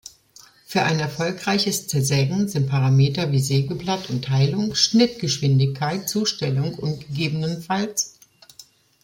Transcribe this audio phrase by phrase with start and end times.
[0.65, 7.67] Für ein erfolgreiches Zersägen sind Parameter wie Sägeblatt und Teilung, Schnittgeschwindigkeit, Zustellung und ggf.